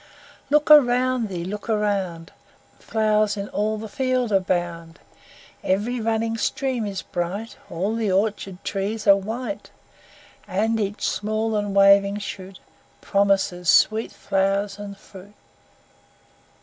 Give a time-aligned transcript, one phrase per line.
[0.49, 2.31] Look around thee, look around!
[2.79, 4.97] Flowers in all the fields abound;
[5.63, 9.69] Every running stream is bright; All the orchard trees are white;
[10.47, 12.57] And each small and waving shoot
[13.01, 15.35] Promises sweet flowers and fruit.